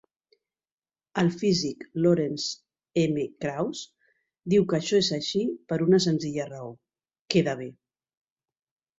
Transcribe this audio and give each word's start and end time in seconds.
El 1.23 1.27
físic 1.41 1.83
Lawrence 2.05 3.01
M. 3.01 3.25
Krauss 3.45 3.81
diu 4.53 4.65
que 4.71 4.77
això 4.77 5.01
és 5.03 5.09
així 5.17 5.43
per 5.73 5.79
una 5.89 5.99
senzilla 6.07 6.47
raó: 6.49 6.71
queda 7.35 7.55
bé. 7.61 7.69